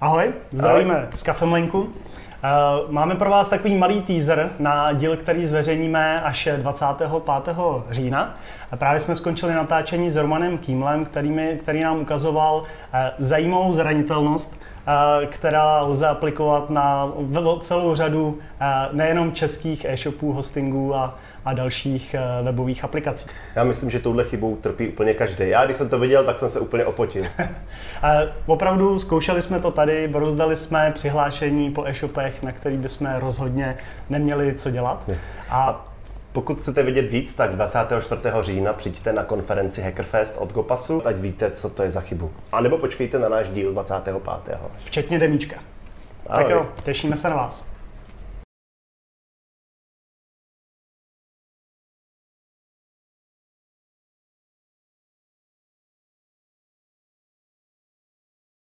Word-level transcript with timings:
Ahoj, 0.00 0.32
zdravíme 0.50 0.96
Ahoj. 0.96 1.08
z 1.12 1.22
Kafemlenku. 1.22 1.92
Uh, 2.44 2.92
máme 2.92 3.14
pro 3.14 3.30
vás 3.30 3.48
takový 3.48 3.74
malý 3.74 4.02
teaser 4.02 4.50
na 4.58 4.92
díl, 4.92 5.16
který 5.16 5.46
zveřejníme 5.46 6.22
až 6.22 6.48
25. 6.56 7.10
října. 7.90 8.36
Právě 8.76 9.00
jsme 9.00 9.14
skončili 9.14 9.54
natáčení 9.54 10.10
s 10.10 10.16
Romanem 10.16 10.58
Kýmlem, 10.58 11.04
který, 11.04 11.30
mi, 11.30 11.58
který 11.60 11.80
nám 11.80 12.00
ukazoval 12.00 12.56
uh, 12.56 12.64
zajímavou 13.18 13.72
zranitelnost, 13.72 14.52
uh, 14.52 15.26
která 15.26 15.80
lze 15.80 16.06
aplikovat 16.06 16.70
na 16.70 17.12
celou 17.60 17.94
řadu 17.94 18.38
nejenom 18.92 19.32
českých 19.32 19.84
e-shopů, 19.84 20.32
hostingů 20.32 20.94
a, 20.94 21.18
a 21.44 21.52
dalších 21.52 22.16
webových 22.42 22.84
aplikací. 22.84 23.26
Já 23.56 23.64
myslím, 23.64 23.90
že 23.90 23.98
touhle 23.98 24.24
chybou 24.24 24.56
trpí 24.56 24.88
úplně 24.88 25.14
každý. 25.14 25.48
Já, 25.48 25.64
když 25.64 25.76
jsem 25.76 25.88
to 25.88 25.98
viděl, 25.98 26.24
tak 26.24 26.38
jsem 26.38 26.50
se 26.50 26.60
úplně 26.60 26.84
opotil. 26.84 27.24
Opravdu 28.46 28.98
zkoušeli 28.98 29.42
jsme 29.42 29.60
to 29.60 29.70
tady, 29.70 30.08
brouzdali 30.08 30.56
jsme 30.56 30.92
přihlášení 30.94 31.70
po 31.70 31.86
e-shopech, 31.86 32.29
na 32.42 32.52
který 32.52 32.76
bychom 32.76 33.14
rozhodně 33.18 33.76
neměli 34.10 34.54
co 34.54 34.70
dělat. 34.70 35.10
A 35.50 35.86
pokud 36.32 36.58
chcete 36.58 36.82
vědět 36.82 37.02
víc, 37.02 37.34
tak 37.34 37.54
24. 37.54 38.22
října 38.40 38.72
přijďte 38.72 39.12
na 39.12 39.22
konferenci 39.24 39.82
Hackerfest 39.82 40.36
od 40.38 40.52
Gopasu, 40.52 41.06
ať 41.06 41.16
víte, 41.16 41.50
co 41.50 41.70
to 41.70 41.82
je 41.82 41.90
za 41.90 42.00
chybu. 42.00 42.30
A 42.52 42.60
nebo 42.60 42.78
počkejte 42.78 43.18
na 43.18 43.28
náš 43.28 43.48
díl 43.48 43.72
25. 43.72 44.16
Včetně 44.84 45.18
demíčka. 45.18 45.60
Ahoj. 46.26 46.44
Tak 46.44 46.52
jo, 46.52 46.68
těšíme 46.82 47.16
se 47.16 47.30
na 47.30 47.36
vás. 47.36 47.70